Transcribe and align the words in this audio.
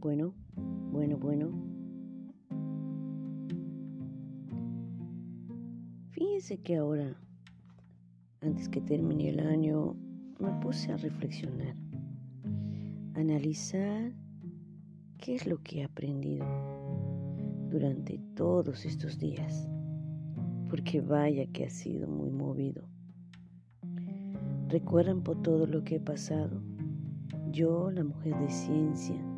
bueno, 0.00 0.32
bueno, 0.90 1.18
bueno. 1.18 1.52
Fíjense 6.10 6.58
que 6.58 6.76
ahora, 6.76 7.14
antes 8.40 8.68
que 8.70 8.80
termine 8.80 9.28
el 9.28 9.40
año, 9.40 9.94
me 10.38 10.50
puse 10.62 10.90
a 10.90 10.96
reflexionar, 10.96 11.76
analizar 13.14 14.12
qué 15.18 15.34
es 15.34 15.46
lo 15.46 15.62
que 15.62 15.80
he 15.80 15.84
aprendido 15.84 16.46
durante 17.68 18.18
todos 18.34 18.86
estos 18.86 19.18
días, 19.18 19.68
porque 20.70 21.02
vaya 21.02 21.46
que 21.52 21.66
ha 21.66 21.70
sido 21.70 22.08
muy 22.08 22.30
movido. 22.30 22.88
¿Recuerdan 24.68 25.22
por 25.22 25.42
todo 25.42 25.66
lo 25.66 25.84
que 25.84 25.96
he 25.96 26.00
pasado? 26.00 26.62
Yo, 27.50 27.90
la 27.90 28.04
mujer 28.04 28.38
de 28.38 28.48
ciencia, 28.48 29.29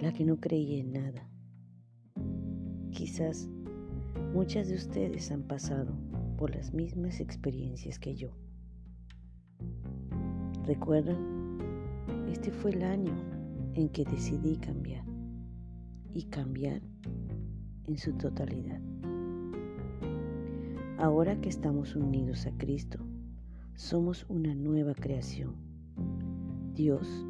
la 0.00 0.12
que 0.12 0.24
no 0.24 0.40
creía 0.40 0.78
en 0.78 0.92
nada. 0.92 1.28
Quizás 2.90 3.48
muchas 4.32 4.68
de 4.68 4.76
ustedes 4.76 5.30
han 5.30 5.42
pasado 5.42 5.94
por 6.38 6.54
las 6.54 6.72
mismas 6.72 7.20
experiencias 7.20 7.98
que 7.98 8.14
yo. 8.14 8.30
¿Recuerdan? 10.64 11.58
Este 12.30 12.50
fue 12.50 12.70
el 12.70 12.82
año 12.82 13.12
en 13.74 13.88
que 13.90 14.04
decidí 14.04 14.56
cambiar 14.56 15.04
y 16.14 16.24
cambiar 16.24 16.80
en 17.86 17.98
su 17.98 18.12
totalidad. 18.14 18.80
Ahora 20.98 21.40
que 21.40 21.48
estamos 21.48 21.94
unidos 21.94 22.46
a 22.46 22.52
Cristo, 22.56 22.98
somos 23.74 24.24
una 24.28 24.54
nueva 24.54 24.94
creación. 24.94 25.54
Dios 26.74 27.26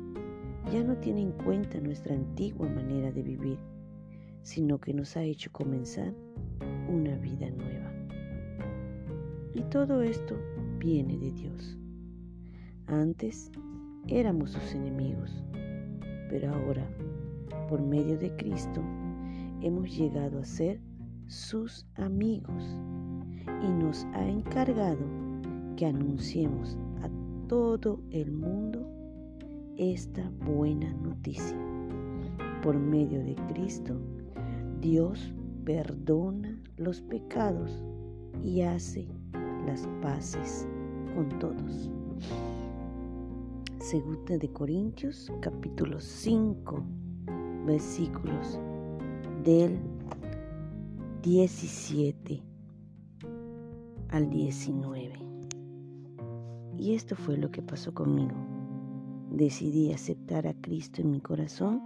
ya 0.72 0.84
no 0.84 0.97
tiene 0.97 1.22
en 1.22 1.33
cuenta 1.33 1.80
nuestra 1.80 2.14
antigua 2.14 2.69
manera 2.69 3.11
de 3.11 3.22
vivir, 3.22 3.58
sino 4.42 4.78
que 4.78 4.94
nos 4.94 5.16
ha 5.16 5.22
hecho 5.22 5.50
comenzar 5.53 6.14
una 6.89 7.16
vida 7.16 7.50
nueva. 7.50 7.91
Y 9.55 9.62
todo 9.62 10.03
esto 10.03 10.36
viene 10.78 11.19
de 11.19 11.33
Dios. 11.33 11.77
Antes 12.86 13.50
éramos 14.06 14.53
sus 14.53 14.75
enemigos, 14.75 15.42
pero 16.28 16.55
ahora, 16.55 16.88
por 17.69 17.81
medio 17.83 18.19
de 18.19 18.34
Cristo, 18.36 18.83
hemos 19.61 19.97
llegado 19.97 20.38
a 20.38 20.44
ser 20.44 20.81
sus 21.27 21.86
amigos 21.97 22.78
y 23.62 23.69
nos 23.69 24.05
ha 24.14 24.28
encargado 24.28 25.05
que 25.77 25.86
anunciemos 25.86 26.77
a 27.03 27.08
todo 27.48 28.00
el 28.11 28.33
mundo 28.33 28.99
esta 29.80 30.30
buena 30.44 30.92
noticia. 30.92 31.56
Por 32.62 32.78
medio 32.78 33.24
de 33.24 33.34
Cristo, 33.48 33.98
Dios 34.78 35.32
perdona 35.64 36.60
los 36.76 37.00
pecados 37.00 37.82
y 38.44 38.60
hace 38.60 39.08
las 39.66 39.88
paces 40.02 40.68
con 41.14 41.30
todos. 41.38 41.90
Segunda 43.78 44.36
de 44.36 44.52
Corintios 44.52 45.32
capítulo 45.40 45.98
5 45.98 46.84
versículos 47.64 48.60
del 49.42 49.78
17 51.22 52.42
al 54.10 54.28
19. 54.28 55.14
Y 56.76 56.92
esto 56.92 57.16
fue 57.16 57.38
lo 57.38 57.50
que 57.50 57.62
pasó 57.62 57.94
conmigo 57.94 58.49
decidí 59.30 59.92
aceptar 59.92 60.46
a 60.46 60.54
Cristo 60.54 61.00
en 61.02 61.10
mi 61.10 61.20
corazón 61.20 61.80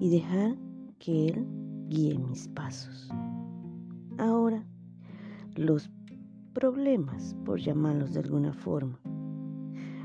y 0.00 0.10
dejar 0.10 0.56
que 0.98 1.28
Él 1.28 1.46
guíe 1.88 2.18
mis 2.18 2.48
pasos. 2.48 3.08
Ahora, 4.18 4.64
los 5.56 5.90
problemas, 6.52 7.36
por 7.44 7.60
llamarlos 7.60 8.14
de 8.14 8.20
alguna 8.20 8.52
forma, 8.52 9.00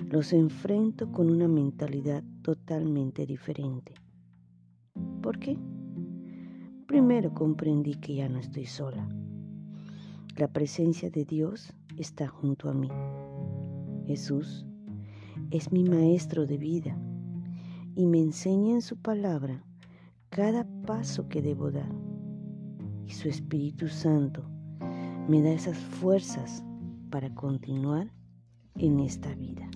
los 0.09 0.33
enfrento 0.33 1.11
con 1.11 1.29
una 1.29 1.47
mentalidad 1.47 2.23
totalmente 2.41 3.25
diferente. 3.25 3.93
¿Por 5.21 5.39
qué? 5.39 5.57
Primero 6.87 7.33
comprendí 7.33 7.95
que 7.95 8.15
ya 8.15 8.29
no 8.29 8.39
estoy 8.39 8.65
sola. 8.65 9.07
La 10.37 10.47
presencia 10.47 11.09
de 11.11 11.25
Dios 11.25 11.73
está 11.97 12.27
junto 12.27 12.69
a 12.69 12.73
mí. 12.73 12.89
Jesús 14.07 14.65
es 15.51 15.71
mi 15.71 15.83
maestro 15.83 16.45
de 16.45 16.57
vida 16.57 16.95
y 17.95 18.05
me 18.05 18.19
enseña 18.19 18.75
en 18.75 18.81
su 18.81 18.97
palabra 18.97 19.63
cada 20.29 20.67
paso 20.85 21.27
que 21.27 21.41
debo 21.41 21.71
dar. 21.71 21.91
Y 23.05 23.11
su 23.11 23.27
Espíritu 23.27 23.87
Santo 23.87 24.43
me 25.27 25.41
da 25.41 25.49
esas 25.49 25.77
fuerzas 25.77 26.63
para 27.09 27.33
continuar 27.33 28.13
en 28.75 28.99
esta 28.99 29.33
vida. 29.33 29.67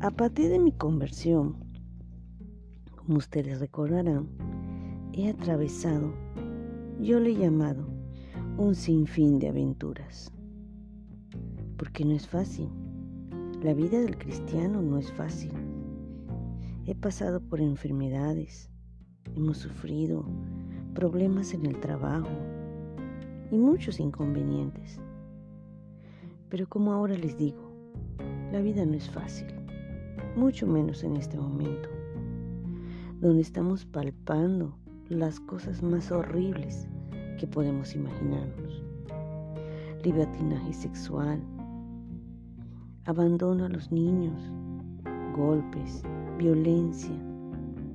A 0.00 0.12
partir 0.12 0.48
de 0.48 0.60
mi 0.60 0.70
conversión, 0.70 1.56
como 2.94 3.18
ustedes 3.18 3.58
recordarán, 3.58 4.28
he 5.12 5.28
atravesado, 5.28 6.14
yo 7.00 7.18
le 7.18 7.30
he 7.30 7.36
llamado, 7.36 7.88
un 8.56 8.76
sinfín 8.76 9.40
de 9.40 9.48
aventuras. 9.48 10.32
Porque 11.76 12.04
no 12.04 12.12
es 12.12 12.28
fácil 12.28 12.68
la 13.62 13.74
vida 13.74 13.98
del 13.98 14.16
cristiano 14.16 14.80
no 14.82 14.98
es 14.98 15.12
fácil. 15.12 15.50
He 16.86 16.94
pasado 16.94 17.40
por 17.40 17.60
enfermedades, 17.60 18.70
hemos 19.34 19.58
sufrido 19.58 20.24
problemas 20.94 21.52
en 21.54 21.66
el 21.66 21.80
trabajo 21.80 22.28
y 23.50 23.58
muchos 23.58 23.98
inconvenientes. 23.98 25.00
Pero 26.48 26.68
como 26.68 26.92
ahora 26.92 27.16
les 27.16 27.36
digo, 27.36 27.72
la 28.52 28.60
vida 28.60 28.86
no 28.86 28.94
es 28.94 29.10
fácil, 29.10 29.48
mucho 30.36 30.68
menos 30.68 31.02
en 31.02 31.16
este 31.16 31.36
momento, 31.36 31.88
donde 33.20 33.42
estamos 33.42 33.84
palpando 33.84 34.78
las 35.08 35.40
cosas 35.40 35.82
más 35.82 36.12
horribles 36.12 36.86
que 37.40 37.48
podemos 37.48 37.96
imaginarnos. 37.96 38.84
Libertinaje 40.04 40.72
sexual, 40.72 41.42
abandono 43.08 43.64
a 43.64 43.70
los 43.70 43.90
niños, 43.90 44.38
golpes, 45.34 46.02
violencia, 46.36 47.16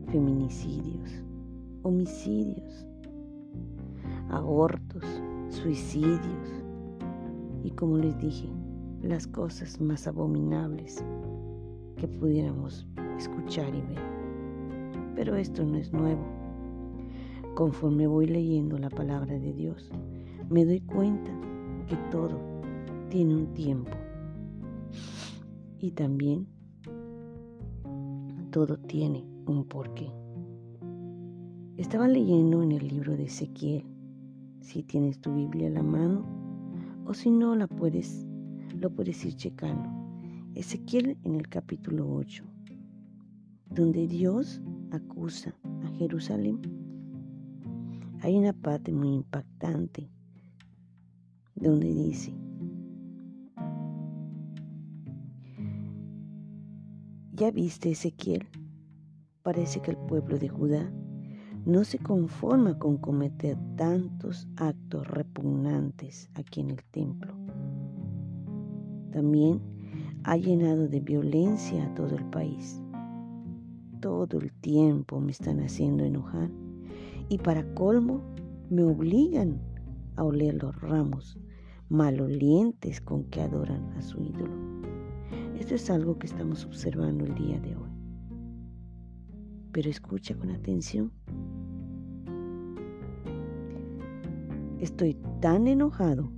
feminicidios, 0.08 1.24
homicidios, 1.84 2.88
abortos, 4.32 5.04
suicidios 5.50 6.64
y 7.64 7.70
como 7.70 7.98
les 7.98 8.18
dije, 8.18 8.50
las 9.04 9.28
cosas 9.28 9.80
más 9.80 10.08
abominables 10.08 11.06
que 11.98 12.08
pudiéramos 12.08 12.88
escuchar 13.16 13.70
y 13.76 13.82
ver. 13.82 14.02
Pero 15.16 15.36
esto 15.36 15.64
no 15.64 15.78
es 15.78 15.94
nuevo. 15.94 16.26
Conforme 17.54 18.08
voy 18.08 18.26
leyendo 18.26 18.80
la 18.80 18.90
palabra 18.90 19.38
de 19.38 19.54
Dios, 19.54 19.92
me 20.50 20.66
doy 20.66 20.82
cuenta 20.82 21.30
que 21.88 21.98
todo 22.10 22.40
tiene 23.12 23.36
un 23.36 23.54
tiempo 23.54 23.92
y 25.84 25.92
también 25.92 26.48
todo 28.52 28.78
tiene 28.78 29.26
un 29.46 29.66
porqué. 29.66 30.10
Estaba 31.76 32.08
leyendo 32.08 32.64
en 32.64 32.72
el 32.72 32.88
libro 32.88 33.18
de 33.18 33.26
Ezequiel. 33.26 33.84
Si 34.62 34.84
tienes 34.84 35.20
tu 35.20 35.34
Biblia 35.36 35.68
a 35.68 35.72
la 35.72 35.84
mano 35.84 36.26
o 37.06 37.14
si 37.14 37.30
no 37.30 37.54
la 37.58 37.68
puedes, 37.68 38.26
lo 38.80 38.92
puedes 38.92 39.26
ir 39.26 39.36
checando. 39.36 39.90
Ezequiel 40.56 41.18
en 41.26 41.36
el 41.36 41.50
capítulo 41.50 42.10
8, 42.16 42.46
donde 43.70 44.08
Dios 44.08 44.62
acusa 44.92 45.54
a 45.84 45.90
Jerusalén. 45.98 46.62
Hay 48.22 48.38
una 48.38 48.54
parte 48.54 48.94
muy 48.94 49.16
impactante 49.16 50.10
donde 51.56 51.94
dice, 51.94 52.34
¿Ya 57.44 57.52
viste 57.52 57.92
Ezequiel? 57.92 58.48
Parece 59.42 59.82
que 59.82 59.92
el 59.92 59.98
pueblo 59.98 60.40
de 60.40 60.48
Judá 60.48 60.90
no 61.66 61.84
se 61.84 62.00
conforma 62.00 62.80
con 62.80 62.96
cometer 62.96 63.58
tantos 63.76 64.48
actos 64.56 65.06
repugnantes 65.10 66.30
aquí 66.36 66.62
en 66.62 66.70
el 66.70 66.82
templo. 66.86 67.34
También 69.12 69.60
ha 70.24 70.38
llenado 70.38 70.88
de 70.88 71.02
violencia 71.02 71.84
a 71.84 71.94
todo 71.96 72.16
el 72.16 72.24
país. 72.30 72.82
Todo 74.00 74.40
el 74.40 74.54
tiempo 74.54 75.20
me 75.20 75.34
están 75.34 75.60
haciendo 75.60 76.06
enojar 76.06 76.50
y 77.28 77.40
para 77.40 77.74
colmo 77.74 78.22
me 78.70 78.86
obligan 78.86 79.60
a 80.16 80.24
oler 80.24 80.64
los 80.64 80.80
ramos 80.80 81.38
malolientes 81.90 83.02
con 83.02 83.26
que 83.26 83.42
adoran 83.42 83.92
a 83.98 84.02
su 84.02 84.22
ídolo. 84.22 84.93
Esto 85.74 85.92
es 85.92 86.00
algo 86.00 86.20
que 86.20 86.28
estamos 86.28 86.66
observando 86.66 87.26
el 87.26 87.34
día 87.34 87.60
de 87.60 87.76
hoy. 87.76 87.90
pero 89.72 89.90
escucha 89.90 90.36
con 90.36 90.52
atención. 90.52 91.12
Estoy 94.80 95.18
tan 95.42 95.68
enojado 95.68 96.32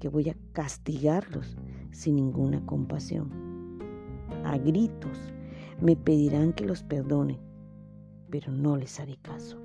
que 0.00 0.10
voy 0.10 0.28
a 0.28 0.36
castigarlos 0.52 1.56
sin 1.92 2.16
ninguna 2.16 2.66
compasión. 2.66 3.30
A 4.44 4.58
gritos 4.58 5.32
me 5.80 5.96
pedirán 5.96 6.52
que 6.52 6.66
los 6.66 6.82
perdone, 6.82 7.40
pero 8.28 8.52
no 8.52 8.76
les 8.76 9.00
haré 9.00 9.16
caso. 9.22 9.58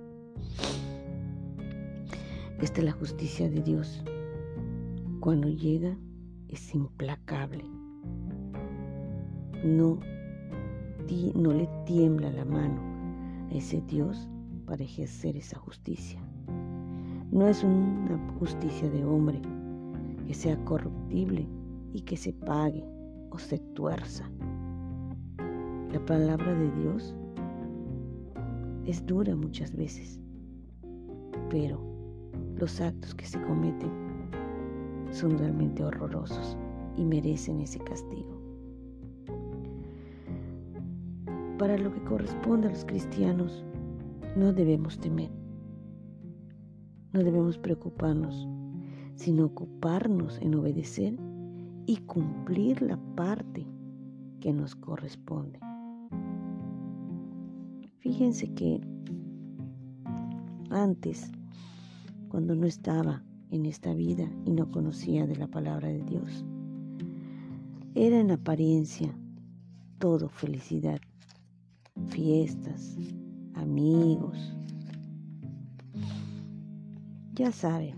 Esta 2.61 2.79
es 2.79 2.85
la 2.85 2.93
justicia 2.93 3.49
de 3.49 3.61
Dios. 3.63 4.01
Cuando 5.19 5.49
llega 5.49 5.97
es 6.47 6.73
implacable. 6.73 7.78
No, 9.63 9.99
no 11.35 11.51
le 11.51 11.67
tiembla 11.85 12.31
la 12.31 12.45
mano 12.45 12.81
a 13.49 13.53
ese 13.53 13.81
Dios 13.81 14.29
para 14.65 14.83
ejercer 14.83 15.35
esa 15.35 15.57
justicia. 15.59 16.19
No 17.31 17.47
es 17.47 17.63
una 17.63 18.17
justicia 18.39 18.89
de 18.89 19.03
hombre 19.03 19.41
que 20.27 20.33
sea 20.33 20.57
corruptible 20.65 21.47
y 21.93 22.01
que 22.01 22.15
se 22.15 22.33
pague 22.33 22.85
o 23.31 23.37
se 23.37 23.57
tuerza. 23.73 24.29
La 25.91 26.03
palabra 26.05 26.53
de 26.53 26.71
Dios 26.81 27.15
es 28.85 29.05
dura 29.05 29.35
muchas 29.35 29.75
veces, 29.75 30.19
pero 31.49 31.79
los 32.55 32.79
actos 32.79 33.13
que 33.13 33.25
se 33.25 33.41
cometen 33.41 33.91
son 35.11 35.37
realmente 35.37 35.83
horrorosos 35.83 36.57
y 36.95 37.03
merecen 37.03 37.61
ese 37.61 37.79
castigo. 37.79 38.38
Para 41.59 41.77
lo 41.77 41.91
que 41.93 42.01
corresponde 42.05 42.69
a 42.69 42.71
los 42.71 42.85
cristianos, 42.85 43.65
no 44.37 44.53
debemos 44.53 44.97
temer, 44.97 45.29
no 47.11 47.19
debemos 47.21 47.57
preocuparnos, 47.57 48.47
sino 49.15 49.47
ocuparnos 49.47 50.39
en 50.41 50.55
obedecer 50.55 51.17
y 51.85 51.97
cumplir 51.97 52.81
la 52.81 52.95
parte 53.17 53.67
que 54.39 54.53
nos 54.53 54.73
corresponde. 54.73 55.59
Fíjense 57.97 58.53
que 58.53 58.79
antes, 60.69 61.29
cuando 62.29 62.55
no 62.55 62.67
estaba 62.67 63.21
en 63.51 63.65
esta 63.65 63.93
vida 63.93 64.31
y 64.45 64.51
no 64.51 64.71
conocía 64.71 65.27
de 65.27 65.35
la 65.35 65.47
palabra 65.47 65.89
de 65.89 66.03
Dios, 66.03 66.45
era 67.95 68.17
en 68.17 68.31
apariencia 68.31 69.13
todo 69.97 70.29
felicidad, 70.29 71.01
fiestas, 72.19 72.97
amigos, 73.53 74.53
ya 77.33 77.49
saben, 77.49 77.95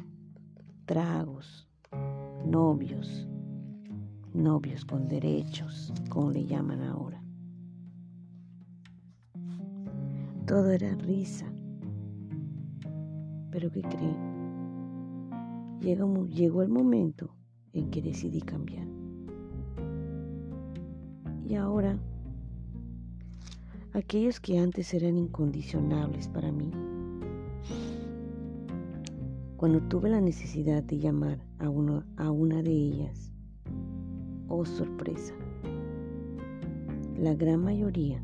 tragos, 0.85 1.67
novios, 2.45 3.27
novios 4.31 4.85
con 4.85 5.07
derechos, 5.07 5.91
como 6.09 6.29
le 6.29 6.45
llaman 6.45 6.83
ahora. 6.83 7.19
Todo 10.45 10.69
era 10.69 10.93
risa. 10.97 11.51
Pero 13.49 13.71
¿qué 13.71 13.81
creen? 13.81 15.79
Llegó, 15.79 16.27
llegó 16.27 16.61
el 16.61 16.69
momento 16.69 17.33
en 17.73 17.89
que 17.89 18.03
decidí 18.03 18.41
cambiar. 18.41 18.85
Y 21.49 21.55
ahora, 21.55 21.97
aquellos 23.93 24.39
que 24.39 24.57
antes 24.57 24.93
eran 24.93 25.17
incondicionables 25.17 26.27
para 26.29 26.51
mí, 26.51 26.71
cuando 29.57 29.81
tuve 29.81 30.09
la 30.09 30.21
necesidad 30.21 30.81
de 30.83 30.97
llamar 30.97 31.39
a, 31.59 31.69
uno, 31.69 32.03
a 32.17 32.31
una 32.31 32.63
de 32.63 32.71
ellas 32.71 33.31
Oh 34.47 34.65
sorpresa, 34.65 35.33
la 37.17 37.35
gran 37.35 37.63
mayoría 37.63 38.23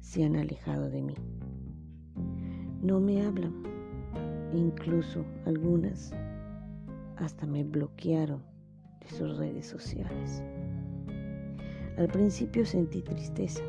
se 0.00 0.24
han 0.24 0.36
alejado 0.36 0.90
de 0.90 1.02
mí. 1.02 1.14
No 2.82 3.00
me 3.00 3.24
hablan, 3.24 3.54
incluso 4.52 5.24
algunas 5.46 6.12
hasta 7.16 7.46
me 7.46 7.64
bloquearon 7.64 8.42
de 9.00 9.08
sus 9.10 9.36
redes 9.36 9.66
sociales. 9.66 10.42
Al 11.96 12.08
principio 12.08 12.64
sentí 12.64 13.02
tristeza, 13.02 13.62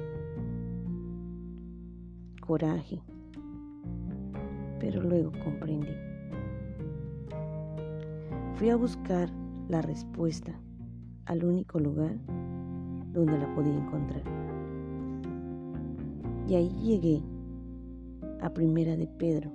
coraje, 2.50 3.00
pero 4.80 5.04
luego 5.04 5.32
comprendí. 5.44 5.94
Fui 8.56 8.72
a 8.72 8.76
buscar 8.76 9.30
la 9.68 9.84
respuesta 9.84 10.60
al 11.26 11.46
único 11.46 11.80
lugar 11.80 12.16
donde 13.14 13.38
la 13.38 13.54
podía 13.54 13.76
encontrar. 13.76 14.24
Y 16.48 16.56
ahí 16.56 16.70
llegué 16.82 17.22
a 18.42 18.50
Primera 18.50 18.96
de 18.96 19.06
Pedro 19.06 19.52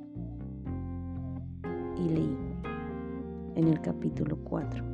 y 1.96 2.08
leí 2.10 2.36
en 3.56 3.66
el 3.66 3.80
capítulo 3.80 4.38
4. 4.44 4.84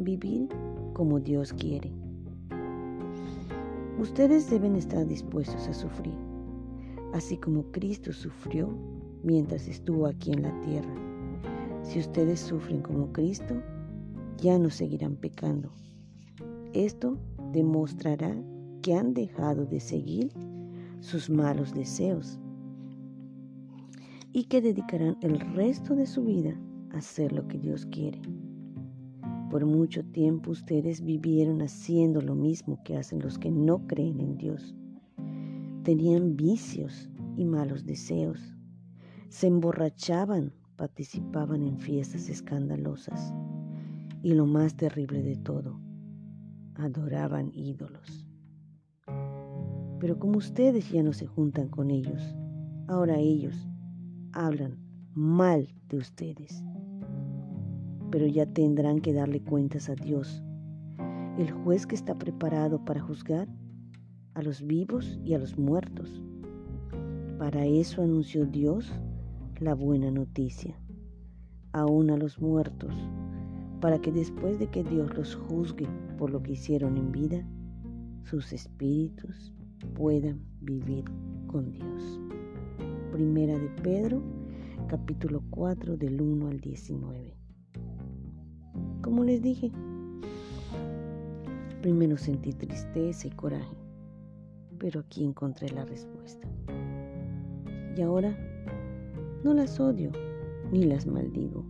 Vivir 0.00 0.48
como 0.94 1.20
Dios 1.20 1.52
quiere. 1.52 2.05
Ustedes 3.98 4.50
deben 4.50 4.76
estar 4.76 5.06
dispuestos 5.06 5.66
a 5.68 5.72
sufrir, 5.72 6.18
así 7.14 7.38
como 7.38 7.64
Cristo 7.72 8.12
sufrió 8.12 8.68
mientras 9.22 9.66
estuvo 9.68 10.06
aquí 10.06 10.32
en 10.32 10.42
la 10.42 10.60
tierra. 10.60 10.94
Si 11.82 12.00
ustedes 12.00 12.40
sufren 12.40 12.82
como 12.82 13.10
Cristo, 13.12 13.54
ya 14.36 14.58
no 14.58 14.68
seguirán 14.68 15.16
pecando. 15.16 15.70
Esto 16.74 17.16
demostrará 17.52 18.36
que 18.82 18.94
han 18.94 19.14
dejado 19.14 19.64
de 19.64 19.80
seguir 19.80 20.30
sus 21.00 21.30
malos 21.30 21.72
deseos 21.72 22.38
y 24.34 24.44
que 24.44 24.60
dedicarán 24.60 25.16
el 25.22 25.40
resto 25.54 25.94
de 25.96 26.06
su 26.06 26.22
vida 26.22 26.54
a 26.92 26.98
hacer 26.98 27.32
lo 27.32 27.48
que 27.48 27.58
Dios 27.58 27.86
quiere. 27.86 28.20
Por 29.50 29.64
mucho 29.64 30.04
tiempo 30.04 30.50
ustedes 30.50 31.02
vivieron 31.02 31.62
haciendo 31.62 32.20
lo 32.20 32.34
mismo 32.34 32.82
que 32.84 32.96
hacen 32.96 33.20
los 33.20 33.38
que 33.38 33.50
no 33.50 33.86
creen 33.86 34.20
en 34.20 34.36
Dios. 34.36 34.74
Tenían 35.84 36.36
vicios 36.36 37.08
y 37.36 37.44
malos 37.44 37.86
deseos. 37.86 38.56
Se 39.28 39.46
emborrachaban, 39.46 40.52
participaban 40.76 41.62
en 41.62 41.78
fiestas 41.78 42.28
escandalosas 42.28 43.32
y 44.22 44.34
lo 44.34 44.46
más 44.46 44.76
terrible 44.76 45.22
de 45.22 45.36
todo, 45.36 45.80
adoraban 46.74 47.52
ídolos. 47.54 48.26
Pero 50.00 50.18
como 50.18 50.38
ustedes 50.38 50.90
ya 50.90 51.02
no 51.04 51.12
se 51.12 51.26
juntan 51.26 51.68
con 51.68 51.90
ellos, 51.92 52.34
ahora 52.88 53.18
ellos 53.18 53.68
hablan 54.32 54.78
mal 55.14 55.68
de 55.88 55.98
ustedes. 55.98 56.62
Pero 58.16 58.28
ya 58.28 58.46
tendrán 58.46 59.02
que 59.02 59.12
darle 59.12 59.42
cuentas 59.42 59.90
a 59.90 59.94
Dios, 59.94 60.42
el 61.36 61.50
juez 61.50 61.86
que 61.86 61.94
está 61.94 62.16
preparado 62.16 62.82
para 62.82 63.02
juzgar 63.02 63.46
a 64.32 64.40
los 64.40 64.66
vivos 64.66 65.20
y 65.22 65.34
a 65.34 65.38
los 65.38 65.58
muertos. 65.58 66.22
Para 67.38 67.66
eso 67.66 68.00
anunció 68.00 68.46
Dios 68.46 68.90
la 69.60 69.74
buena 69.74 70.10
noticia, 70.10 70.80
aún 71.72 72.08
a 72.08 72.16
los 72.16 72.40
muertos 72.40 72.94
para 73.82 74.00
que 74.00 74.10
después 74.10 74.58
de 74.58 74.68
que 74.68 74.82
Dios 74.82 75.14
los 75.14 75.34
juzgue 75.34 75.86
por 76.16 76.30
lo 76.30 76.42
que 76.42 76.52
hicieron 76.52 76.96
en 76.96 77.12
vida, 77.12 77.46
sus 78.22 78.50
espíritus 78.54 79.52
puedan 79.94 80.40
vivir 80.62 81.04
con 81.48 81.70
Dios. 81.70 82.18
Primera 83.12 83.58
de 83.58 83.68
Pedro, 83.82 84.22
capítulo 84.88 85.42
4, 85.50 85.98
del 85.98 86.22
1 86.22 86.48
al 86.48 86.60
19. 86.60 87.45
Como 89.06 89.22
les 89.22 89.40
dije, 89.40 89.70
primero 91.80 92.16
sentí 92.16 92.52
tristeza 92.52 93.28
y 93.28 93.30
coraje, 93.30 93.76
pero 94.78 94.98
aquí 94.98 95.24
encontré 95.24 95.70
la 95.70 95.84
respuesta. 95.84 96.48
Y 97.96 98.02
ahora 98.02 98.36
no 99.44 99.54
las 99.54 99.78
odio 99.78 100.10
ni 100.72 100.86
las 100.86 101.06
maldigo 101.06 101.64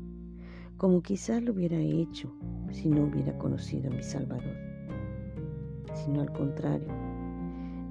como 0.79 1.03
quizás 1.03 1.43
lo 1.43 1.53
hubiera 1.53 1.79
hecho 1.79 2.33
si 2.71 2.89
no 2.89 3.05
hubiera 3.05 3.37
conocido 3.37 3.91
a 3.91 3.95
mi 3.95 4.03
Salvador, 4.03 4.57
sino 5.93 6.23
al 6.23 6.33
contrario, 6.33 6.89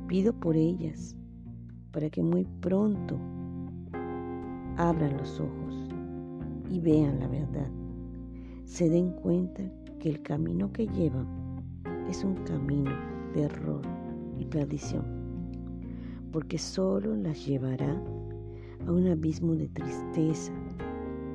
pido 0.07 0.33
por 0.33 0.55
ellas 0.55 1.15
para 1.91 2.09
que 2.09 2.23
muy 2.23 2.45
pronto 2.61 3.19
abran 4.77 5.17
los 5.17 5.39
ojos 5.39 5.87
y 6.71 6.79
vean 6.79 7.19
la 7.19 7.27
verdad, 7.27 7.69
se 8.65 8.89
den 8.89 9.11
cuenta 9.11 9.63
que 9.99 10.09
el 10.09 10.21
camino 10.21 10.71
que 10.71 10.87
llevan 10.87 11.27
es 12.09 12.23
un 12.23 12.35
camino 12.43 12.91
de 13.33 13.43
error 13.43 13.81
y 14.37 14.45
perdición. 14.45 15.15
porque 16.31 16.57
solo 16.57 17.15
las 17.15 17.45
llevará 17.45 17.97
a 18.85 18.91
un 18.91 19.07
abismo 19.07 19.55
de 19.55 19.69
tristeza 19.69 20.51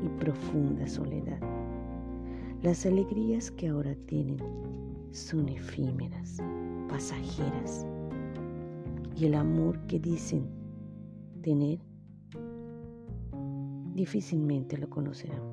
y 0.04 0.08
profunda 0.20 0.86
soledad. 0.86 1.40
Las 2.62 2.84
alegrías 2.84 3.50
que 3.50 3.68
ahora 3.68 3.94
tienen 4.04 4.36
son 5.12 5.48
efímeras, 5.48 6.36
pasajeras, 6.90 7.86
y 9.16 9.24
el 9.24 9.34
amor 9.34 9.80
que 9.86 9.98
dicen 9.98 10.46
tener 11.40 11.78
difícilmente 13.94 14.76
lo 14.76 14.90
conocerán. 14.90 15.49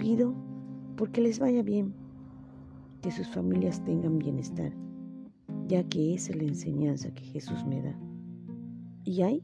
Pido 0.00 0.34
porque 0.96 1.20
les 1.20 1.38
vaya 1.38 1.62
bien, 1.62 1.92
que 3.02 3.10
sus 3.10 3.28
familias 3.28 3.84
tengan 3.84 4.18
bienestar, 4.18 4.72
ya 5.68 5.84
que 5.84 6.14
esa 6.14 6.32
es 6.32 6.38
la 6.38 6.44
enseñanza 6.44 7.12
que 7.12 7.22
Jesús 7.22 7.66
me 7.66 7.82
da. 7.82 7.94
Y 9.04 9.20
hay 9.20 9.42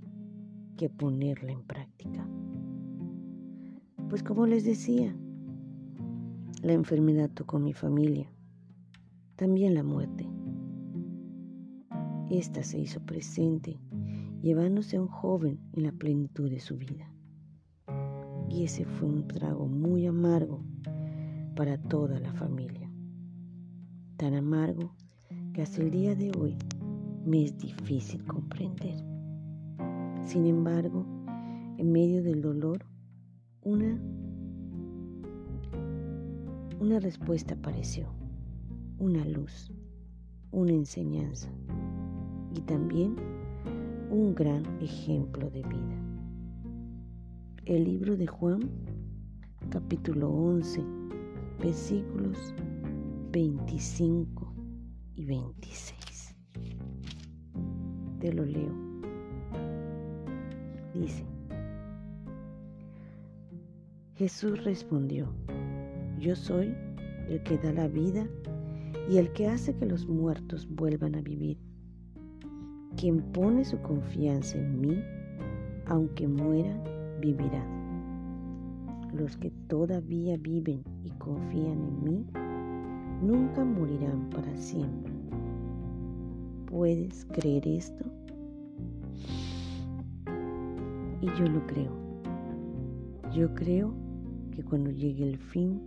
que 0.78 0.88
ponerla 0.88 1.52
en 1.52 1.62
práctica. 1.62 2.26
Pues 4.08 4.22
como 4.22 4.46
les 4.46 4.64
decía, 4.64 5.14
la 6.62 6.72
enfermedad 6.72 7.28
tocó 7.28 7.58
mi 7.58 7.74
familia, 7.74 8.32
también 9.36 9.74
la 9.74 9.82
muerte. 9.82 10.26
Esta 12.30 12.62
se 12.62 12.78
hizo 12.78 13.00
presente 13.00 13.78
llevándose 14.40 14.96
a 14.96 15.02
un 15.02 15.08
joven 15.08 15.60
en 15.74 15.82
la 15.82 15.92
plenitud 15.92 16.48
de 16.48 16.60
su 16.60 16.78
vida. 16.78 17.12
Y 18.48 18.64
ese 18.64 18.84
fue 18.84 19.08
un 19.08 19.26
trago 19.26 19.66
muy 19.66 20.06
amargo 20.06 20.62
para 21.54 21.78
toda 21.78 22.20
la 22.20 22.32
familia. 22.32 22.90
Tan 24.16 24.34
amargo 24.34 24.94
que 25.52 25.62
hasta 25.62 25.82
el 25.82 25.90
día 25.90 26.14
de 26.14 26.30
hoy 26.38 26.56
me 27.24 27.44
es 27.44 27.58
difícil 27.58 28.24
comprender. 28.24 28.96
Sin 30.24 30.46
embargo, 30.46 31.04
en 31.78 31.92
medio 31.92 32.22
del 32.22 32.40
dolor, 32.40 32.84
una, 33.62 34.00
una 36.80 37.00
respuesta 37.00 37.54
apareció, 37.54 38.08
una 38.98 39.24
luz, 39.24 39.72
una 40.52 40.72
enseñanza 40.72 41.48
y 42.54 42.60
también 42.60 43.16
un 44.10 44.34
gran 44.34 44.64
ejemplo 44.80 45.50
de 45.50 45.62
vida. 45.62 46.05
El 47.66 47.82
libro 47.82 48.16
de 48.16 48.28
Juan, 48.28 48.70
capítulo 49.70 50.30
11, 50.30 50.84
versículos 51.60 52.54
25 53.32 54.54
y 55.16 55.24
26. 55.24 56.36
Te 58.20 58.32
lo 58.32 58.44
leo. 58.44 58.72
Dice, 60.94 61.24
Jesús 64.14 64.62
respondió, 64.62 65.26
yo 66.20 66.36
soy 66.36 66.72
el 67.28 67.42
que 67.42 67.58
da 67.58 67.72
la 67.72 67.88
vida 67.88 68.28
y 69.10 69.18
el 69.18 69.32
que 69.32 69.48
hace 69.48 69.74
que 69.74 69.86
los 69.86 70.06
muertos 70.06 70.68
vuelvan 70.70 71.16
a 71.16 71.20
vivir. 71.20 71.58
Quien 72.96 73.22
pone 73.32 73.64
su 73.64 73.76
confianza 73.82 74.56
en 74.56 74.80
mí, 74.80 75.02
aunque 75.86 76.28
muera, 76.28 76.80
vivirá. 77.20 77.64
Los 79.12 79.36
que 79.36 79.50
todavía 79.68 80.36
viven 80.36 80.82
y 81.04 81.10
confían 81.12 81.78
en 81.82 82.04
mí, 82.04 82.26
nunca 83.22 83.64
morirán 83.64 84.28
para 84.30 84.54
siempre. 84.56 85.12
¿Puedes 86.66 87.24
creer 87.26 87.66
esto? 87.66 88.04
Y 91.20 91.26
yo 91.38 91.46
lo 91.46 91.66
creo. 91.66 91.92
Yo 93.32 93.54
creo 93.54 93.94
que 94.52 94.62
cuando 94.62 94.90
llegue 94.90 95.30
el 95.30 95.38
fin, 95.38 95.80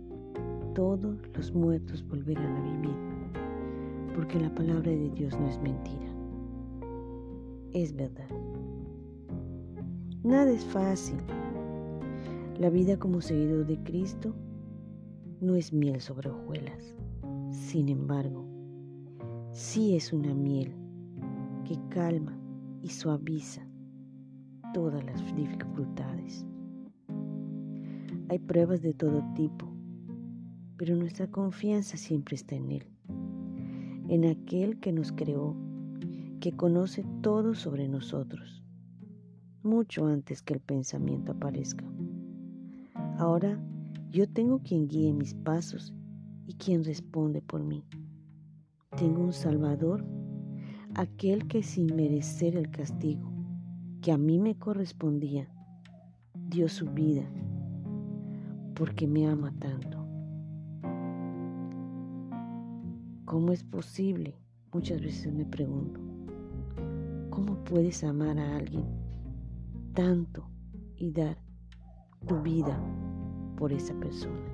todos 0.74 1.16
los 1.34 1.54
muertos 1.54 2.06
volverán 2.08 2.56
a 2.56 2.62
vivir, 2.62 2.96
porque 4.14 4.40
la 4.40 4.54
palabra 4.54 4.90
de 4.90 5.10
Dios 5.10 5.38
no 5.38 5.48
es 5.48 5.60
mentira 5.60 6.10
es 7.72 7.94
verdad. 7.94 8.28
Nada 10.22 10.50
es 10.50 10.66
fácil. 10.66 11.16
La 12.58 12.68
vida 12.68 12.98
como 12.98 13.22
seguidor 13.22 13.64
de 13.64 13.82
Cristo 13.82 14.34
no 15.40 15.54
es 15.54 15.72
miel 15.72 15.98
sobre 16.02 16.28
hojuelas. 16.28 16.94
Sin 17.50 17.88
embargo, 17.88 18.44
sí 19.52 19.96
es 19.96 20.12
una 20.12 20.34
miel 20.34 20.74
que 21.64 21.78
calma 21.88 22.38
y 22.82 22.88
suaviza 22.90 23.66
todas 24.74 25.02
las 25.04 25.34
dificultades. 25.34 26.44
Hay 28.28 28.38
pruebas 28.40 28.82
de 28.82 28.92
todo 28.92 29.24
tipo, 29.34 29.72
pero 30.76 30.96
nuestra 30.96 31.28
confianza 31.28 31.96
siempre 31.96 32.36
está 32.36 32.56
en 32.56 32.72
Él, 32.72 32.86
en 34.08 34.26
aquel 34.26 34.80
que 34.80 34.92
nos 34.92 35.12
creó 35.12 35.56
que 36.40 36.52
conoce 36.52 37.06
todo 37.22 37.54
sobre 37.54 37.88
nosotros, 37.88 38.59
mucho 39.62 40.06
antes 40.06 40.42
que 40.42 40.54
el 40.54 40.60
pensamiento 40.60 41.32
aparezca. 41.32 41.84
Ahora 43.18 43.58
yo 44.10 44.28
tengo 44.28 44.60
quien 44.60 44.88
guíe 44.88 45.12
mis 45.12 45.34
pasos 45.34 45.94
y 46.46 46.54
quien 46.54 46.84
responde 46.84 47.42
por 47.42 47.62
mí. 47.62 47.84
Tengo 48.96 49.22
un 49.22 49.32
Salvador, 49.32 50.04
aquel 50.94 51.46
que 51.46 51.62
sin 51.62 51.94
merecer 51.94 52.56
el 52.56 52.70
castigo 52.70 53.30
que 54.02 54.12
a 54.12 54.18
mí 54.18 54.38
me 54.38 54.56
correspondía, 54.56 55.48
dio 56.48 56.68
su 56.68 56.86
vida 56.86 57.24
porque 58.74 59.06
me 59.06 59.26
ama 59.28 59.52
tanto. 59.58 59.98
¿Cómo 63.26 63.52
es 63.52 63.62
posible? 63.62 64.34
Muchas 64.72 65.00
veces 65.02 65.32
me 65.32 65.44
pregunto. 65.44 66.00
¿Cómo 67.28 67.62
puedes 67.62 68.02
amar 68.02 68.38
a 68.38 68.56
alguien 68.56 68.99
tanto 69.94 70.48
y 70.96 71.10
dar 71.12 71.36
tu 72.26 72.40
vida 72.42 72.78
por 73.56 73.72
esa 73.72 73.94
persona? 73.94 74.46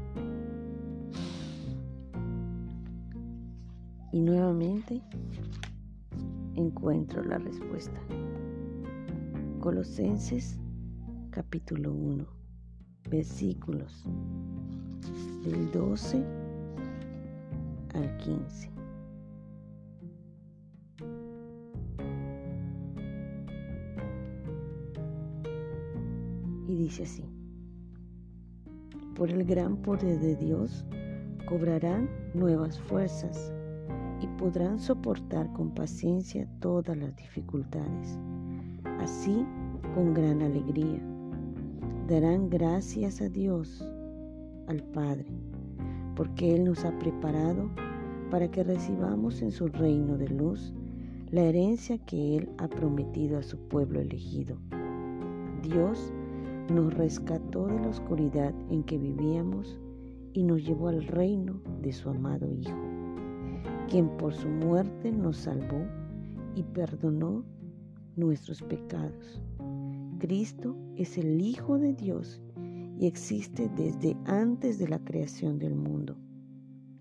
Y 4.13 4.21
nuevamente 4.21 5.03
encuentro 6.55 7.23
la 7.23 7.39
respuesta. 7.39 8.01
Colosenses 9.61 10.59
capítulo 11.31 11.93
1, 11.93 12.27
versículos 13.11 14.05
del 15.45 15.71
12 15.71 16.25
al 17.95 18.17
15. 18.19 18.76
Y 26.67 26.75
dice 26.75 27.05
así, 27.05 27.25
por 29.15 29.31
el 29.31 29.45
gran 29.45 29.77
poder 29.79 30.21
de 30.21 30.37
Dios 30.37 30.85
cobrarán 31.49 32.09
nuevas 32.35 32.79
fuerzas 32.79 33.53
y 34.21 34.27
podrán 34.39 34.79
soportar 34.79 35.53
con 35.53 35.71
paciencia 35.71 36.49
todas 36.61 36.97
las 36.97 37.15
dificultades. 37.17 38.19
Así, 39.01 39.47
con 39.95 40.13
gran 40.13 40.43
alegría, 40.43 41.01
darán 42.09 42.51
gracias 42.51 43.21
a 43.21 43.29
Dios, 43.29 43.89
al 44.67 44.83
Padre, 44.83 45.27
porque 46.15 46.55
Él 46.55 46.65
nos 46.65 46.85
ha 46.85 46.99
preparado 46.99 47.71
para 48.31 48.51
que 48.51 48.65
recibamos 48.65 49.41
en 49.43 49.53
su 49.53 49.69
reino 49.69 50.19
de 50.19 50.29
luz 50.29 50.75
la 51.31 51.43
herencia 51.43 51.99
que 51.99 52.37
Él 52.37 52.51
ha 52.59 52.69
prometido 52.69 53.39
a 53.39 53.43
su 53.43 53.59
pueblo 53.69 54.01
elegido. 54.01 54.57
Dios 55.63 56.13
nos 56.71 56.93
rescató 56.95 57.67
de 57.67 57.81
la 57.81 57.89
oscuridad 57.89 58.55
en 58.71 58.83
que 58.83 58.99
vivíamos 58.99 59.79
y 60.33 60.43
nos 60.43 60.65
llevó 60.65 60.89
al 60.89 61.07
reino 61.07 61.61
de 61.81 61.93
su 61.93 62.11
amado 62.11 62.51
Hijo, 62.53 62.77
quien 63.89 64.09
por 64.17 64.35
su 64.35 64.49
muerte 64.49 65.13
nos 65.13 65.39
salvó 65.39 65.87
y 66.55 66.63
perdonó 66.63 67.45
nuestros 68.17 68.63
pecados. 68.63 69.43
Cristo 70.19 70.77
es 70.97 71.19
el 71.19 71.41
Hijo 71.41 71.79
de 71.79 71.93
Dios 71.93 72.43
y 72.99 73.07
existe 73.07 73.71
desde 73.77 74.17
antes 74.25 74.79
de 74.79 74.89
la 74.89 74.99
creación 74.99 75.59
del 75.59 75.75
mundo. 75.75 76.17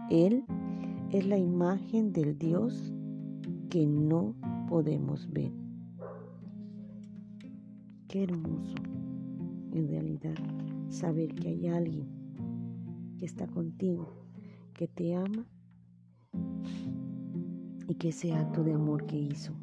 Él 0.10 0.46
es 1.12 1.26
la 1.26 1.38
imagen 1.38 2.14
del 2.14 2.38
Dios 2.38 2.94
que 3.70 3.86
no 3.86 4.36
podemos 4.70 5.32
ver. 5.32 5.52
Qué 8.08 8.24
hermoso 8.24 8.76
en 9.76 9.88
realidad 9.90 10.36
saber 10.90 11.36
que 11.36 11.50
hay 11.50 11.68
alguien 11.68 12.08
que 13.18 13.26
está 13.26 13.46
contigo, 13.48 14.26
que 14.74 14.88
te 14.88 15.16
ama 15.16 15.46
y 17.88 17.96
que 17.96 18.10
ese 18.10 18.34
acto 18.34 18.64
de 18.64 18.74
amor 18.74 19.06
que 19.06 19.18
hizo 19.18 19.54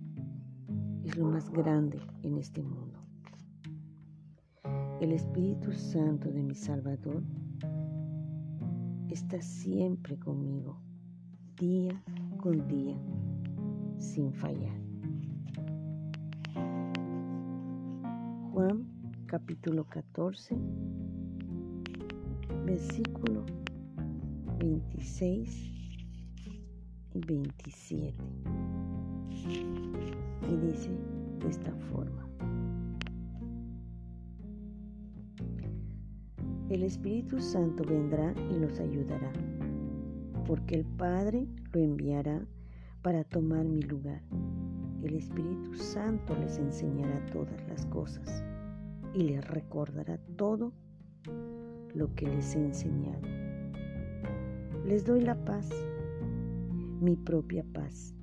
es 1.04 1.16
lo 1.16 1.26
más 1.26 1.50
grande 1.50 1.98
en 2.22 2.36
este 2.36 2.62
mundo. 2.62 2.98
El 5.00 5.12
Espíritu 5.12 5.72
Santo 5.72 6.30
de 6.30 6.42
mi 6.42 6.54
Salvador 6.54 7.22
está 9.08 9.40
siempre 9.40 10.18
conmigo, 10.18 10.76
día 11.56 12.02
con 12.38 12.68
día, 12.68 12.96
sin 13.98 14.32
fallar. 14.32 14.80
Juan 18.52 18.91
capítulo 19.32 19.84
14, 19.84 20.54
versículo 22.66 23.46
26 24.58 25.70
y 27.14 27.20
27. 27.24 28.14
Y 30.50 30.56
dice 30.56 30.90
de 31.38 31.48
esta 31.48 31.74
forma. 31.90 32.28
El 36.68 36.82
Espíritu 36.82 37.40
Santo 37.40 37.84
vendrá 37.84 38.34
y 38.50 38.58
los 38.58 38.78
ayudará, 38.80 39.32
porque 40.46 40.74
el 40.74 40.84
Padre 40.84 41.46
lo 41.72 41.80
enviará 41.80 42.46
para 43.00 43.24
tomar 43.24 43.64
mi 43.64 43.80
lugar. 43.80 44.20
El 45.02 45.14
Espíritu 45.14 45.72
Santo 45.72 46.36
les 46.38 46.58
enseñará 46.58 47.24
todas 47.32 47.66
las 47.66 47.86
cosas 47.86 48.44
y 49.14 49.22
les 49.22 49.46
recordará 49.46 50.18
todo 50.36 50.72
lo 51.94 52.14
que 52.14 52.26
les 52.26 52.54
he 52.54 52.64
enseñado. 52.64 53.20
Les 54.86 55.04
doy 55.04 55.20
la 55.20 55.36
paz, 55.44 55.70
mi 57.00 57.16
propia 57.16 57.64
paz, 57.72 58.14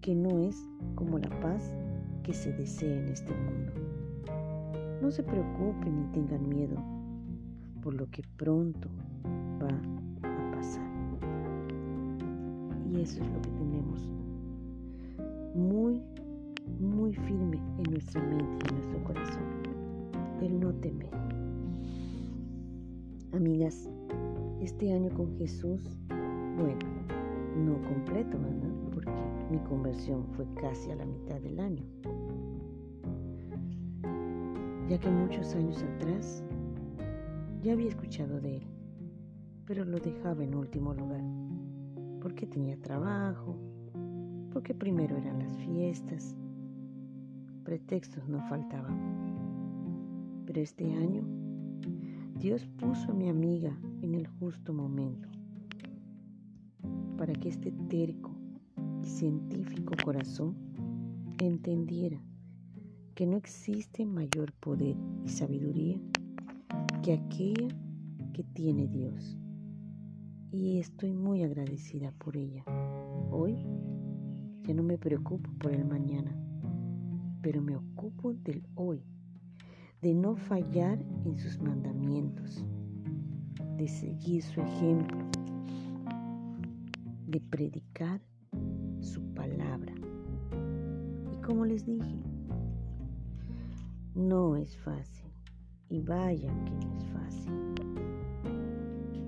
que 0.00 0.14
no 0.14 0.38
es 0.40 0.56
como 0.94 1.18
la 1.18 1.30
paz 1.40 1.76
que 2.22 2.32
se 2.32 2.52
desea 2.52 2.98
en 2.98 3.08
este 3.08 3.32
mundo. 3.34 3.72
No 5.02 5.10
se 5.10 5.22
preocupen 5.22 6.00
ni 6.00 6.06
tengan 6.12 6.48
miedo 6.48 6.76
por 7.82 7.94
lo 7.94 8.10
que 8.10 8.22
pronto 8.36 8.88
va 9.62 9.68
a 9.68 10.52
pasar. 10.52 10.90
Y 12.90 13.00
eso 13.00 13.22
es 13.22 13.30
lo 13.30 13.42
que 13.42 13.50
tenemos 13.50 14.08
muy, 15.54 16.02
muy 16.80 17.14
firme 17.14 17.60
en 17.78 17.92
nuestra 17.92 18.20
mente 18.22 18.66
y 18.66 18.68
en 18.68 18.74
nuestro 18.76 19.04
corazón. 19.04 19.73
El 20.44 20.60
no 20.60 20.74
temer. 20.74 21.08
Amigas, 23.32 23.88
este 24.60 24.92
año 24.92 25.08
con 25.14 25.34
Jesús, 25.38 25.80
bueno, 26.58 26.84
no 27.64 27.80
completo, 27.88 28.38
¿verdad? 28.38 28.68
Porque 28.92 29.10
mi 29.50 29.58
conversión 29.60 30.26
fue 30.36 30.44
casi 30.60 30.90
a 30.90 30.96
la 30.96 31.06
mitad 31.06 31.40
del 31.40 31.58
año. 31.58 31.82
Ya 34.90 35.00
que 35.00 35.08
muchos 35.08 35.54
años 35.54 35.82
atrás 35.82 36.44
ya 37.62 37.72
había 37.72 37.88
escuchado 37.88 38.38
de 38.38 38.58
él, 38.58 38.66
pero 39.64 39.86
lo 39.86 39.98
dejaba 39.98 40.44
en 40.44 40.54
último 40.54 40.92
lugar, 40.92 41.24
porque 42.20 42.46
tenía 42.46 42.76
trabajo, 42.82 43.56
porque 44.52 44.74
primero 44.74 45.16
eran 45.16 45.38
las 45.38 45.56
fiestas, 45.56 46.36
pretextos 47.64 48.28
no 48.28 48.46
faltaban. 48.46 49.23
Este 50.54 50.84
año, 50.94 51.24
Dios 52.38 52.64
puso 52.78 53.10
a 53.10 53.14
mi 53.14 53.28
amiga 53.28 53.76
en 54.02 54.14
el 54.14 54.28
justo 54.28 54.72
momento 54.72 55.28
para 57.18 57.32
que 57.32 57.48
este 57.48 57.72
terco 57.88 58.30
y 59.02 59.06
científico 59.06 59.94
corazón 60.04 60.54
entendiera 61.40 62.22
que 63.16 63.26
no 63.26 63.36
existe 63.36 64.06
mayor 64.06 64.52
poder 64.52 64.96
y 65.24 65.28
sabiduría 65.28 66.00
que 67.02 67.14
aquella 67.14 67.68
que 68.32 68.44
tiene 68.44 68.86
Dios. 68.86 69.36
Y 70.52 70.78
estoy 70.78 71.12
muy 71.12 71.42
agradecida 71.42 72.12
por 72.12 72.36
ella. 72.36 72.64
Hoy 73.32 73.56
ya 74.62 74.72
no 74.72 74.84
me 74.84 74.98
preocupo 74.98 75.50
por 75.58 75.72
el 75.72 75.84
mañana, 75.84 76.32
pero 77.42 77.60
me 77.60 77.74
ocupo 77.74 78.32
del 78.34 78.64
hoy, 78.76 79.02
de 80.04 80.12
no 80.12 80.36
fallar 80.36 80.98
en 81.24 81.38
sus 81.38 81.58
mandamientos, 81.62 82.62
de 83.78 83.88
seguir 83.88 84.42
su 84.42 84.60
ejemplo, 84.60 85.16
de 87.26 87.40
predicar 87.40 88.20
su 89.00 89.22
palabra. 89.32 89.94
Y 91.32 91.40
como 91.40 91.64
les 91.64 91.86
dije, 91.86 92.22
no 94.14 94.56
es 94.56 94.76
fácil 94.76 95.32
y 95.88 96.02
vaya 96.02 96.52
que 96.66 96.86
no 96.86 96.98
es 96.98 97.06
fácil. 97.06 97.52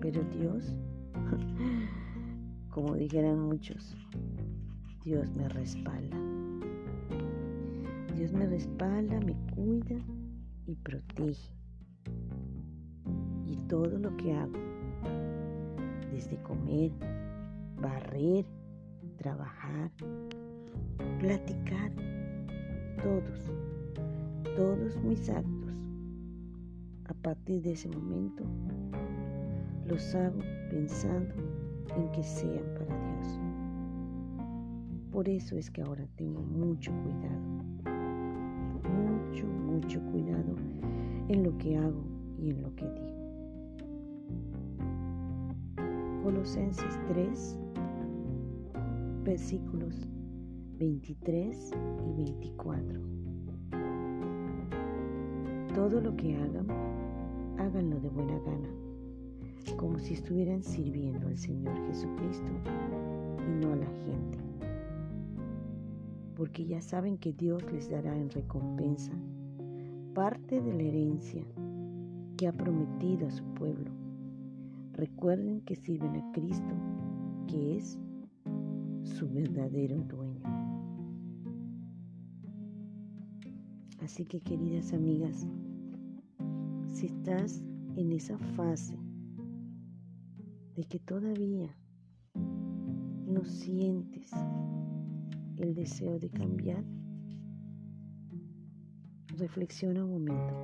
Pero 0.03 0.23
Dios, 0.25 0.77
como 2.71 2.97
dijeran 2.97 3.41
muchos, 3.41 3.97
Dios 5.07 5.35
me 5.35 5.49
respalda. 5.49 6.19
Dios 8.15 8.31
me 8.35 8.47
respalda, 8.47 9.19
me 9.21 9.35
cuida 9.55 9.97
y 10.67 10.75
protege. 10.75 11.53
Y 13.47 13.57
todo 13.69 13.99
lo 13.99 14.17
que 14.17 14.35
hago, 14.35 14.59
desde 16.13 16.37
comer, 16.43 16.93
barrer, 17.81 18.45
trabajar, 19.17 19.91
platicar, 21.21 21.93
todos, 23.03 23.53
todos 24.57 24.97
mis 25.03 25.29
actos 25.31 25.67
a 27.09 27.15
partir 27.15 27.63
de 27.63 27.73
ese 27.73 27.89
momento, 27.89 28.43
los 29.87 30.15
hago 30.15 30.41
pensando 30.71 31.35
en 31.97 32.11
que 32.11 32.23
sean 32.23 32.65
para 32.75 32.97
Dios. 32.97 33.41
Por 35.13 35.29
eso 35.29 35.57
es 35.57 35.71
que 35.71 35.83
ahora 35.83 36.07
tengo 36.17 36.43
mucho 36.43 36.91
cuidado, 37.03 37.66
mucho, 39.45 40.01
cuidado 40.13 40.55
en 41.29 41.43
lo 41.43 41.59
que 41.59 41.77
hago 41.77 42.03
y 42.39 42.51
en 42.51 42.63
lo 42.63 42.75
que 42.77 42.85
digo. 42.85 43.17
Colosenses 46.23 46.99
3, 47.09 47.59
versículos 49.25 50.09
23 50.79 51.73
y 52.09 52.13
24. 52.15 53.01
Todo 55.75 56.01
lo 56.01 56.17
que 56.17 56.37
hagan, 56.37 56.67
háganlo 57.59 58.01
de 58.01 58.09
buena 58.09 58.39
gana, 58.39 58.69
como 59.77 59.99
si 59.99 60.15
estuvieran 60.15 60.63
sirviendo 60.63 61.27
al 61.27 61.37
Señor 61.37 61.77
Jesucristo 61.89 62.51
y 63.47 63.65
no 63.65 63.73
a 63.73 63.77
la 63.77 63.87
gente. 63.87 64.46
Porque 66.37 66.67
ya 66.67 66.83
saben 66.83 67.19
que 67.19 67.33
Dios 67.33 67.65
les 67.73 67.91
dará 67.91 68.15
en 68.17 68.31
recompensa 68.31 69.13
parte 70.15 70.61
de 70.61 70.73
la 70.73 70.83
herencia 70.83 71.45
que 72.37 72.47
ha 72.47 72.53
prometido 72.53 73.27
a 73.27 73.31
su 73.31 73.45
pueblo. 73.55 73.91
Recuerden 74.93 75.61
que 75.63 75.77
sirven 75.77 76.17
a 76.17 76.33
Cristo, 76.33 76.75
que 77.47 77.77
es 77.77 77.99
su 79.03 79.29
verdadero 79.29 79.97
dueño. 80.05 80.43
Así 84.03 84.25
que 84.25 84.41
queridas 84.41 84.93
amigas, 84.93 85.47
si 86.87 87.07
estás 87.07 87.63
en 87.97 88.13
esa 88.13 88.39
fase 88.39 88.99
de 90.77 90.85
que 90.85 90.99
todavía 90.99 91.75
no 93.27 93.45
sientes 93.45 94.31
el 95.59 95.75
deseo 95.75 96.19
de 96.19 96.29
cambiar, 96.31 96.85
reflexiona 99.37 100.05
un 100.05 100.13
momento. 100.13 100.55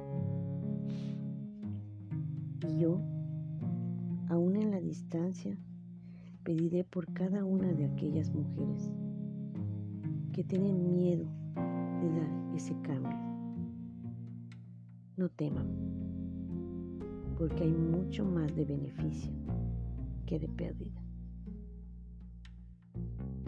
Y 2.69 2.79
yo, 2.79 3.01
aún 4.29 4.57
en 4.57 4.71
la 4.71 4.81
distancia, 4.81 5.57
pediré 6.45 6.85
por 6.85 7.13
cada 7.13 7.45
una 7.45 7.73
de 7.73 7.87
aquellas 7.87 8.33
mujeres 8.33 8.91
que 10.33 10.45
tienen 10.45 10.95
miedo 10.95 11.27
de 11.55 12.21
dar 12.21 12.55
ese 12.55 12.75
cambio. 12.83 13.19
No 15.17 15.29
teman 15.29 15.93
porque 17.43 17.65
hay 17.65 17.73
mucho 17.73 18.25
más 18.25 18.55
de 18.55 18.65
beneficio 18.65 19.33
que 20.27 20.39
de 20.39 20.49
pérdida. 20.49 21.03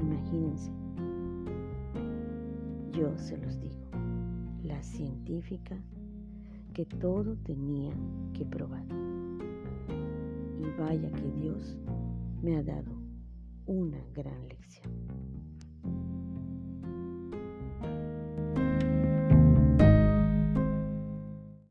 Imagínense, 0.00 0.72
yo 2.96 3.16
se 3.18 3.36
los 3.38 3.60
digo, 3.60 3.88
la 4.62 4.80
científica 4.82 5.76
que 6.72 6.84
todo 6.84 7.36
tenía 7.44 7.92
que 8.32 8.44
probar. 8.44 8.84
Y 10.58 10.80
vaya 10.80 11.10
que 11.10 11.30
Dios 11.32 11.76
me 12.42 12.56
ha 12.56 12.62
dado 12.62 12.92
una 13.66 13.98
gran 14.14 14.48
lección. 14.48 15.13